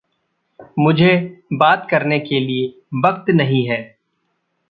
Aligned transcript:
मुझे 0.79 1.11
बात 1.53 1.87
करने 1.91 2.19
के 2.19 2.39
लिये 2.39 2.67
वक़्त 3.05 3.29
नहीं 3.29 3.65
है। 3.67 3.97